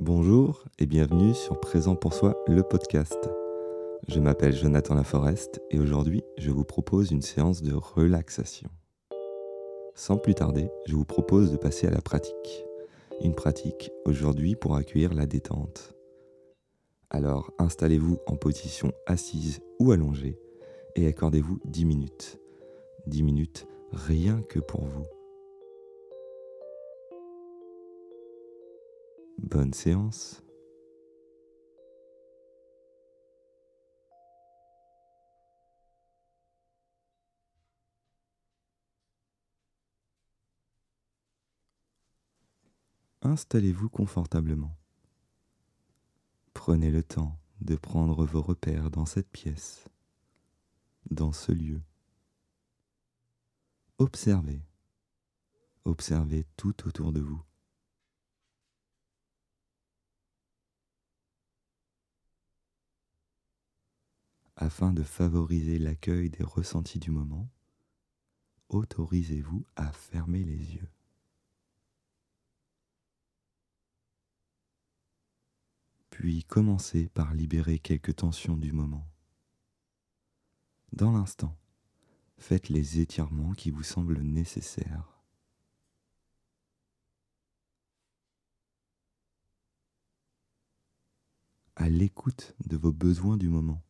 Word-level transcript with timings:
Bonjour 0.00 0.64
et 0.78 0.86
bienvenue 0.86 1.34
sur 1.34 1.60
Présent 1.60 1.94
pour 1.94 2.14
soi, 2.14 2.42
le 2.46 2.62
podcast. 2.62 3.18
Je 4.08 4.18
m'appelle 4.18 4.56
Jonathan 4.56 4.94
Laforest 4.94 5.60
et 5.70 5.78
aujourd'hui 5.78 6.22
je 6.38 6.50
vous 6.50 6.64
propose 6.64 7.10
une 7.10 7.20
séance 7.20 7.60
de 7.60 7.74
relaxation. 7.74 8.70
Sans 9.94 10.16
plus 10.16 10.34
tarder, 10.34 10.70
je 10.86 10.94
vous 10.94 11.04
propose 11.04 11.52
de 11.52 11.58
passer 11.58 11.86
à 11.86 11.90
la 11.90 12.00
pratique. 12.00 12.64
Une 13.20 13.34
pratique 13.34 13.90
aujourd'hui 14.06 14.56
pour 14.56 14.74
accueillir 14.74 15.12
la 15.12 15.26
détente. 15.26 15.94
Alors 17.10 17.52
installez-vous 17.58 18.20
en 18.26 18.36
position 18.36 18.94
assise 19.06 19.60
ou 19.80 19.92
allongée 19.92 20.38
et 20.96 21.08
accordez-vous 21.08 21.60
10 21.66 21.84
minutes. 21.84 22.40
10 23.06 23.22
minutes 23.22 23.66
rien 23.92 24.40
que 24.48 24.60
pour 24.60 24.82
vous. 24.82 25.04
Bonne 29.42 29.72
séance. 29.72 30.42
Installez-vous 43.22 43.88
confortablement. 43.88 44.76
Prenez 46.52 46.90
le 46.90 47.02
temps 47.02 47.38
de 47.60 47.76
prendre 47.76 48.24
vos 48.26 48.42
repères 48.42 48.90
dans 48.90 49.06
cette 49.06 49.30
pièce, 49.30 49.88
dans 51.10 51.32
ce 51.32 51.52
lieu. 51.52 51.82
Observez. 53.98 54.62
Observez 55.84 56.46
tout 56.56 56.86
autour 56.86 57.12
de 57.12 57.20
vous. 57.20 57.42
Afin 64.60 64.92
de 64.92 65.02
favoriser 65.02 65.78
l'accueil 65.78 66.28
des 66.28 66.44
ressentis 66.44 66.98
du 66.98 67.10
moment, 67.10 67.48
autorisez-vous 68.68 69.64
à 69.74 69.90
fermer 69.90 70.44
les 70.44 70.74
yeux. 70.74 70.88
Puis 76.10 76.44
commencez 76.44 77.08
par 77.08 77.32
libérer 77.32 77.78
quelques 77.78 78.16
tensions 78.16 78.58
du 78.58 78.72
moment. 78.72 79.08
Dans 80.92 81.12
l'instant, 81.12 81.56
faites 82.36 82.68
les 82.68 83.00
étirements 83.00 83.52
qui 83.52 83.70
vous 83.70 83.82
semblent 83.82 84.20
nécessaires. 84.20 85.22
À 91.76 91.88
l'écoute 91.88 92.54
de 92.66 92.76
vos 92.76 92.92
besoins 92.92 93.38
du 93.38 93.48
moment 93.48 93.82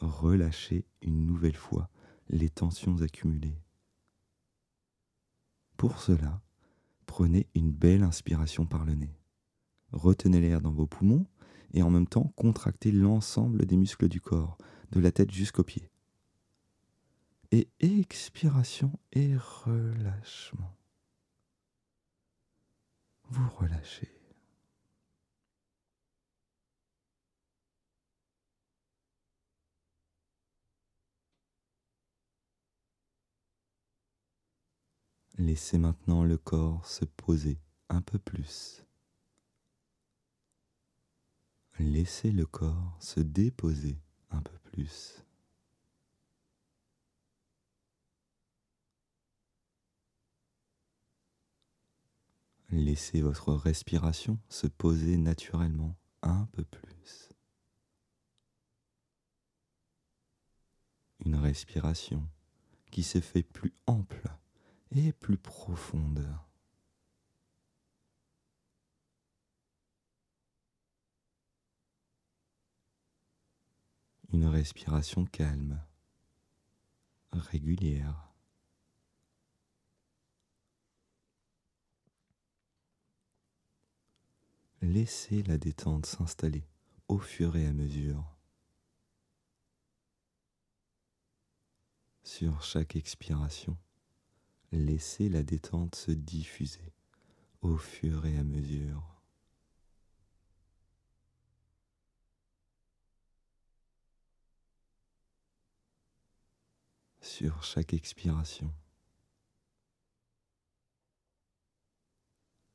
relâchez 0.00 0.86
une 1.02 1.26
nouvelle 1.26 1.56
fois 1.56 1.90
les 2.28 2.50
tensions 2.50 3.00
accumulées. 3.02 3.60
Pour 5.76 6.00
cela, 6.00 6.42
prenez 7.06 7.48
une 7.54 7.72
belle 7.72 8.02
inspiration 8.02 8.66
par 8.66 8.84
le 8.84 8.94
nez. 8.94 9.16
Retenez 9.92 10.40
l'air 10.40 10.60
dans 10.60 10.72
vos 10.72 10.86
poumons 10.86 11.26
et 11.72 11.82
en 11.82 11.90
même 11.90 12.06
temps 12.06 12.32
contractez 12.36 12.92
l'ensemble 12.92 13.64
des 13.64 13.76
muscles 13.76 14.08
du 14.08 14.20
corps, 14.20 14.58
de 14.90 15.00
la 15.00 15.12
tête 15.12 15.30
jusqu'aux 15.30 15.64
pieds. 15.64 15.90
Et 17.50 17.68
expiration 17.80 18.98
et 19.12 19.34
relâchement. 19.36 20.76
Vous 23.30 23.48
relâchez. 23.50 24.17
Laissez 35.38 35.78
maintenant 35.78 36.24
le 36.24 36.36
corps 36.36 36.84
se 36.84 37.04
poser 37.04 37.60
un 37.88 38.02
peu 38.02 38.18
plus. 38.18 38.84
Laissez 41.78 42.32
le 42.32 42.44
corps 42.44 42.96
se 42.98 43.20
déposer 43.20 44.00
un 44.30 44.42
peu 44.42 44.58
plus. 44.58 45.22
Laissez 52.70 53.22
votre 53.22 53.54
respiration 53.54 54.40
se 54.48 54.66
poser 54.66 55.16
naturellement 55.16 55.96
un 56.22 56.46
peu 56.46 56.64
plus. 56.64 57.28
Une 61.24 61.36
respiration 61.36 62.28
qui 62.90 63.04
se 63.04 63.20
fait 63.20 63.44
plus 63.44 63.72
ample 63.86 64.37
et 64.92 65.12
plus 65.12 65.36
profonde. 65.36 66.26
Une 74.32 74.46
respiration 74.46 75.24
calme, 75.24 75.82
régulière. 77.32 78.28
Laissez 84.80 85.42
la 85.42 85.58
détente 85.58 86.06
s'installer 86.06 86.64
au 87.08 87.18
fur 87.18 87.56
et 87.56 87.66
à 87.66 87.72
mesure. 87.72 88.36
Sur 92.22 92.62
chaque 92.62 92.94
expiration, 92.94 93.76
laissez 94.72 95.28
la 95.28 95.42
détente 95.42 95.94
se 95.94 96.10
diffuser 96.10 96.92
au 97.60 97.76
fur 97.76 98.26
et 98.26 98.36
à 98.36 98.44
mesure. 98.44 99.02
Sur 107.20 107.62
chaque 107.62 107.94
expiration. 107.94 108.72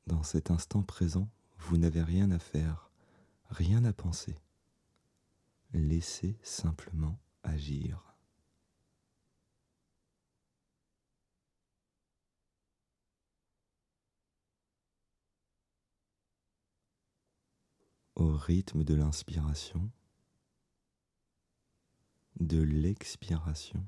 Dans 0.07 0.23
cet 0.23 0.51
instant 0.51 0.83
présent, 0.83 1.29
vous 1.57 1.77
n'avez 1.77 2.01
rien 2.01 2.29
à 2.31 2.39
faire, 2.39 2.91
rien 3.49 3.83
à 3.85 3.93
penser. 3.93 4.35
Laissez 5.73 6.37
simplement 6.43 7.19
agir. 7.43 8.12
Au 18.23 18.37
rythme 18.37 18.85
de 18.85 18.93
l'inspiration, 18.93 19.91
de 22.39 22.61
l'expiration. 22.61 23.85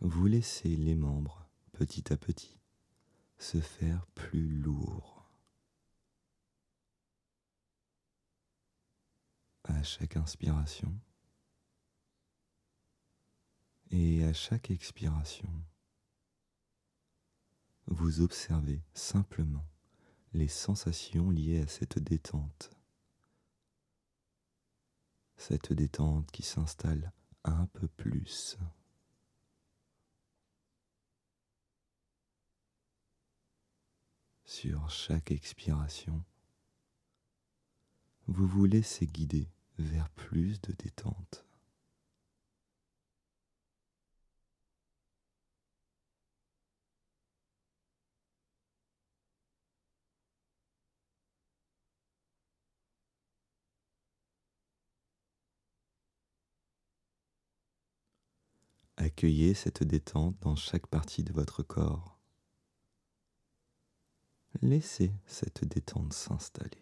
Vous 0.00 0.26
laissez 0.26 0.76
les 0.76 0.94
membres 0.94 1.48
petit 1.72 2.12
à 2.12 2.18
petit 2.18 2.60
se 3.38 3.60
faire 3.60 4.06
plus 4.08 4.46
lourds. 4.46 5.26
À 9.64 9.82
chaque 9.82 10.16
inspiration 10.16 10.94
et 13.90 14.24
à 14.24 14.34
chaque 14.34 14.70
expiration, 14.70 15.48
vous 17.86 18.20
observez 18.20 18.82
simplement 18.92 19.71
les 20.34 20.48
sensations 20.48 21.30
liées 21.30 21.60
à 21.60 21.66
cette 21.66 21.98
détente. 21.98 22.70
Cette 25.36 25.72
détente 25.72 26.30
qui 26.30 26.42
s'installe 26.42 27.12
un 27.44 27.66
peu 27.66 27.88
plus. 27.88 28.56
Sur 34.44 34.90
chaque 34.90 35.30
expiration, 35.30 36.22
vous 38.26 38.46
vous 38.46 38.66
laissez 38.66 39.06
guider 39.06 39.48
vers 39.78 40.08
plus 40.10 40.60
de 40.60 40.72
détente. 40.72 41.44
Accueillez 59.02 59.52
cette 59.52 59.82
détente 59.82 60.38
dans 60.42 60.54
chaque 60.54 60.86
partie 60.86 61.24
de 61.24 61.32
votre 61.32 61.64
corps. 61.64 62.20
laissez 64.60 65.12
cette 65.26 65.64
détente 65.64 66.12
s'installer. 66.12 66.78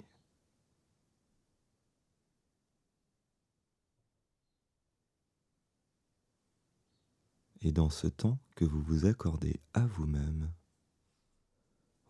Et 7.63 7.73
dans 7.73 7.89
ce 7.89 8.07
temps 8.07 8.39
que 8.55 8.67
vous 8.67 8.83
vous 8.83 9.07
accordez 9.07 9.59
à 9.73 9.87
vous-même, 9.87 10.53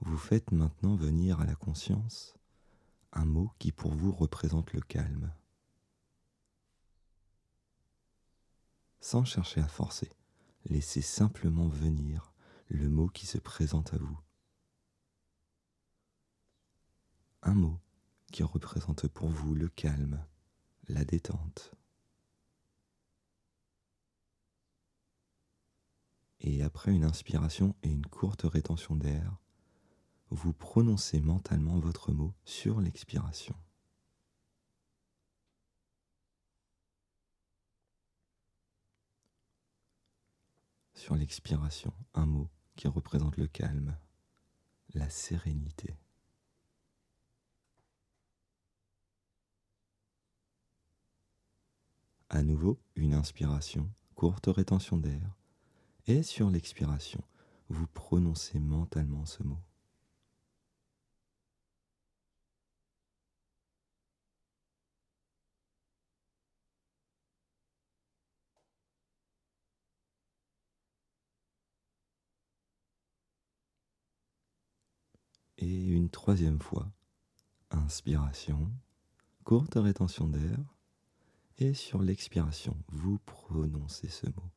vous 0.01 0.19
faites 0.19 0.51
maintenant 0.51 0.97
venir 0.97 1.39
à 1.39 1.47
la 1.47 1.55
conscience 1.55 2.35
un 3.13 3.27
mot 3.27 3.53
qui 3.61 3.71
pour 3.71 3.95
vous 3.95 4.11
représente 4.11 4.73
le 4.73 4.81
calme. 4.81 5.33
Sans 9.01 9.25
chercher 9.25 9.61
à 9.61 9.69
forcer, 9.69 10.11
laissez 10.67 11.01
simplement 11.01 11.69
venir 11.69 12.33
le 12.69 12.89
mot 12.89 13.09
qui 13.09 13.27
se 13.27 13.39
présente 13.39 13.95
à 13.95 13.99
vous. 13.99 14.19
Un 17.43 17.55
mot 17.55 17.81
qui 18.31 18.43
représente 18.43 19.09
pour 19.09 19.29
vous 19.29 19.55
le 19.55 19.69
calme, 19.69 20.25
la 20.89 21.05
détente. 21.05 21.73
Et 26.41 26.63
après 26.63 26.93
une 26.93 27.05
inspiration 27.05 27.75
et 27.83 27.91
une 27.91 28.07
courte 28.07 28.43
rétention 28.45 28.97
d'air, 28.97 29.37
vous 30.31 30.53
prononcez 30.53 31.21
mentalement 31.21 31.79
votre 31.79 32.13
mot 32.13 32.35
sur 32.45 32.81
l'expiration. 32.81 33.57
Sur 41.01 41.17
l'expiration, 41.17 41.95
un 42.13 42.27
mot 42.27 42.51
qui 42.77 42.87
représente 42.87 43.39
le 43.39 43.47
calme, 43.47 43.97
la 44.93 45.09
sérénité. 45.09 45.97
À 52.29 52.43
nouveau, 52.43 52.79
une 52.97 53.15
inspiration, 53.15 53.91
courte 54.15 54.49
rétention 54.49 54.99
d'air, 54.99 55.39
et 56.07 56.23
sur 56.23 56.51
l'expiration, 56.51 57.25
vous 57.71 57.87
prononcez 57.87 58.61
mentalement 58.61 59.25
ce 59.25 59.43
mot. 59.43 59.63
Et 75.63 75.99
troisième 76.11 76.61
fois, 76.61 76.91
inspiration, 77.71 78.71
courte 79.45 79.75
rétention 79.75 80.29
d'air, 80.29 80.59
et 81.59 81.75
sur 81.75 82.03
l'expiration, 82.03 82.77
vous 82.89 83.19
prononcez 83.19 84.09
ce 84.09 84.27
mot. 84.27 84.51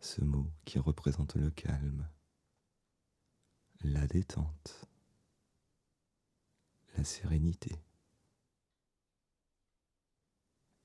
Ce 0.00 0.22
mot 0.22 0.50
qui 0.64 0.78
représente 0.78 1.34
le 1.34 1.50
calme, 1.50 2.08
la 3.82 4.06
détente, 4.06 4.86
la 6.96 7.04
sérénité. 7.04 7.76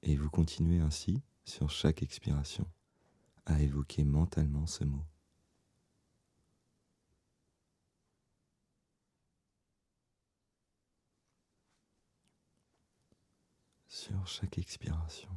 Et 0.03 0.15
vous 0.15 0.29
continuez 0.29 0.79
ainsi, 0.79 1.21
sur 1.45 1.69
chaque 1.69 2.01
expiration, 2.01 2.67
à 3.45 3.61
évoquer 3.61 4.03
mentalement 4.03 4.65
ce 4.65 4.83
mot. 4.83 5.05
Sur 14.11 14.27
chaque 14.27 14.57
expiration. 14.57 15.29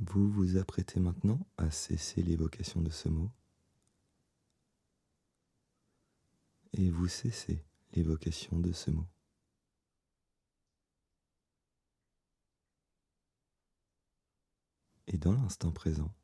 Vous 0.00 0.30
vous 0.30 0.56
apprêtez 0.56 1.00
maintenant 1.00 1.46
à 1.56 1.70
cesser 1.70 2.22
l'évocation 2.22 2.80
de 2.80 2.90
ce 2.90 3.08
mot 3.08 3.30
et 6.78 6.90
vous 6.90 7.08
cessez 7.08 7.64
l'évocation 7.92 8.60
de 8.60 8.72
ce 8.72 8.92
mot. 8.92 9.08
Et 15.08 15.18
dans 15.18 15.32
l'instant 15.32 15.72
présent, 15.72 16.14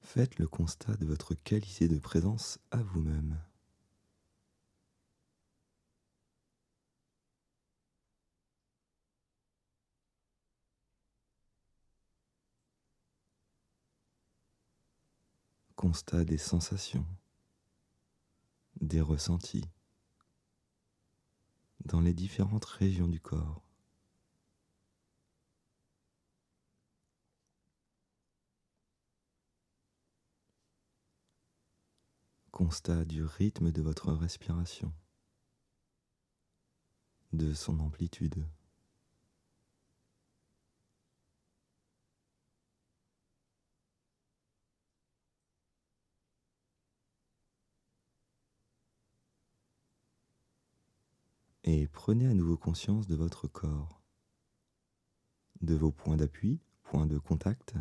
faites 0.00 0.38
le 0.38 0.48
constat 0.48 0.96
de 0.96 1.06
votre 1.06 1.34
qualité 1.34 1.86
de 1.86 2.00
présence 2.00 2.58
à 2.72 2.82
vous-même. 2.82 3.40
Constat 15.76 16.24
des 16.24 16.38
sensations, 16.38 17.06
des 18.82 19.00
ressentis 19.00 19.64
dans 21.84 22.00
les 22.00 22.12
différentes 22.12 22.64
régions 22.64 23.08
du 23.08 23.20
corps. 23.20 23.62
Constat 32.50 33.04
du 33.04 33.24
rythme 33.24 33.70
de 33.70 33.82
votre 33.82 34.12
respiration, 34.12 34.92
de 37.32 37.54
son 37.54 37.80
amplitude. 37.80 38.46
Et 51.64 51.86
prenez 51.86 52.26
à 52.26 52.34
nouveau 52.34 52.56
conscience 52.56 53.06
de 53.06 53.14
votre 53.14 53.46
corps, 53.46 54.02
de 55.60 55.74
vos 55.74 55.92
points 55.92 56.16
d'appui, 56.16 56.60
points 56.82 57.06
de 57.06 57.18
contact. 57.18 57.74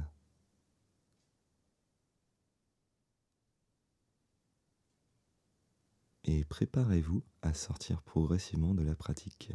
Et 6.23 6.45
préparez-vous 6.45 7.23
à 7.41 7.53
sortir 7.53 8.03
progressivement 8.03 8.75
de 8.75 8.83
la 8.83 8.95
pratique. 8.95 9.51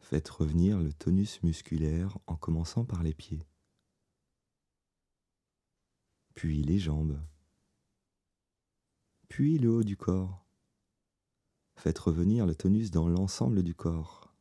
Faites 0.00 0.28
revenir 0.28 0.78
le 0.78 0.92
tonus 0.92 1.42
musculaire 1.42 2.18
en 2.26 2.36
commençant 2.36 2.84
par 2.84 3.02
les 3.02 3.14
pieds, 3.14 3.46
puis 6.34 6.62
les 6.62 6.78
jambes, 6.78 7.20
puis 9.28 9.58
le 9.58 9.70
haut 9.70 9.82
du 9.82 9.96
corps 9.96 10.47
Faites 11.78 12.00
revenir 12.00 12.44
le 12.44 12.56
tonus 12.56 12.90
dans 12.90 13.08
l'ensemble 13.08 13.62
du 13.62 13.72
corps. 13.72 14.34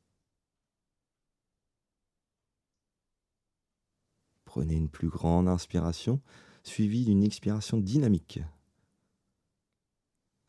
Prenez 4.44 4.74
une 4.74 4.90
plus 4.90 5.10
grande 5.10 5.48
inspiration 5.48 6.20
suivie 6.64 7.06
d'une 7.06 7.24
expiration 7.24 7.78
dynamique. 7.78 8.40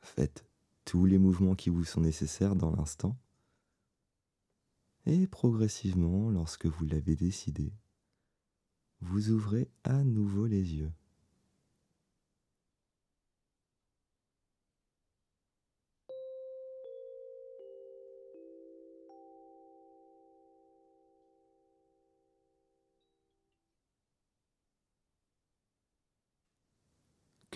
Faites 0.00 0.46
tous 0.86 1.04
les 1.04 1.18
mouvements 1.18 1.54
qui 1.54 1.68
vous 1.68 1.84
sont 1.84 2.00
nécessaires 2.00 2.56
dans 2.56 2.70
l'instant. 2.70 3.18
Et 5.04 5.26
progressivement, 5.26 6.30
lorsque 6.30 6.64
vous 6.64 6.86
l'avez 6.86 7.16
décidé, 7.16 7.74
vous 9.02 9.28
ouvrez 9.28 9.68
à 9.84 10.04
nouveau 10.04 10.46
les 10.46 10.74
yeux. 10.74 10.92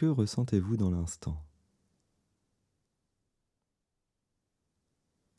que 0.02 0.06
ressentez-vous 0.08 0.76
dans 0.76 0.90
l'instant? 0.90 1.36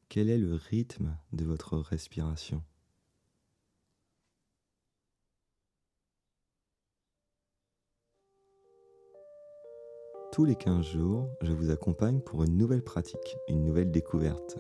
Quel 0.08 0.30
est 0.30 0.38
le 0.38 0.56
rythme 0.56 1.18
de 1.34 1.44
votre 1.44 1.78
respiration? 1.78 2.64
Tous 10.32 10.46
les 10.46 10.56
15 10.56 10.86
jours, 10.86 11.28
je 11.42 11.52
vous 11.52 11.70
accompagne 11.70 12.22
pour 12.22 12.46
une 12.46 12.56
nouvelle 12.56 12.86
pratique, 12.86 13.36
une 13.50 13.66
nouvelle 13.66 13.92
découverte. 13.92 14.60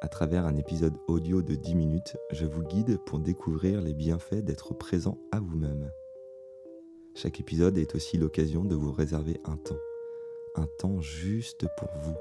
À 0.00 0.08
travers 0.08 0.44
un 0.44 0.56
épisode 0.56 0.98
audio 1.06 1.40
de 1.40 1.54
10 1.54 1.76
minutes, 1.76 2.16
je 2.32 2.46
vous 2.46 2.64
guide 2.64 2.98
pour 3.06 3.20
découvrir 3.20 3.80
les 3.80 3.94
bienfaits 3.94 4.42
d'être 4.42 4.74
présent 4.74 5.20
à 5.30 5.38
vous-même. 5.38 5.92
Chaque 7.16 7.38
épisode 7.38 7.78
est 7.78 7.94
aussi 7.94 8.18
l'occasion 8.18 8.64
de 8.64 8.74
vous 8.74 8.90
réserver 8.90 9.40
un 9.44 9.56
temps, 9.56 9.78
un 10.56 10.66
temps 10.66 11.00
juste 11.00 11.64
pour 11.76 11.88
vous. 12.02 12.16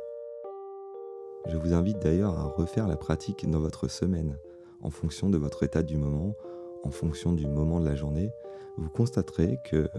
Je 1.47 1.57
vous 1.57 1.73
invite 1.73 1.97
d'ailleurs 1.97 2.37
à 2.37 2.43
refaire 2.43 2.87
la 2.87 2.95
pratique 2.95 3.49
dans 3.49 3.59
votre 3.59 3.87
semaine, 3.87 4.37
en 4.81 4.91
fonction 4.91 5.31
de 5.31 5.37
votre 5.37 5.63
état 5.63 5.81
du 5.81 5.97
moment, 5.97 6.35
en 6.83 6.91
fonction 6.91 7.33
du 7.33 7.47
moment 7.47 7.79
de 7.79 7.89
la 7.89 7.95
journée, 7.95 8.29
vous 8.77 8.89
constaterez 8.89 9.57
que 9.65 9.89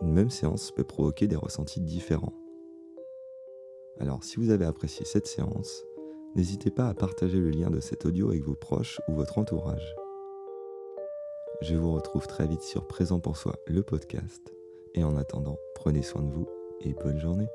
une 0.00 0.12
même 0.12 0.30
séance 0.30 0.70
peut 0.70 0.84
provoquer 0.84 1.26
des 1.26 1.36
ressentis 1.36 1.80
différents. 1.80 2.34
Alors 3.98 4.22
si 4.22 4.36
vous 4.36 4.50
avez 4.50 4.64
apprécié 4.64 5.04
cette 5.04 5.26
séance, 5.26 5.84
n'hésitez 6.36 6.70
pas 6.70 6.86
à 6.86 6.94
partager 6.94 7.40
le 7.40 7.50
lien 7.50 7.70
de 7.70 7.80
cet 7.80 8.06
audio 8.06 8.28
avec 8.28 8.44
vos 8.44 8.54
proches 8.54 9.00
ou 9.08 9.14
votre 9.14 9.38
entourage. 9.38 9.96
Je 11.62 11.74
vous 11.74 11.92
retrouve 11.92 12.26
très 12.26 12.46
vite 12.46 12.62
sur 12.62 12.86
Présent 12.86 13.18
pour 13.18 13.38
soi, 13.38 13.56
le 13.66 13.82
podcast. 13.82 14.54
Et 14.94 15.04
en 15.04 15.16
attendant, 15.16 15.58
prenez 15.74 16.02
soin 16.02 16.22
de 16.22 16.30
vous 16.30 16.46
et 16.82 16.92
bonne 16.92 17.18
journée. 17.18 17.48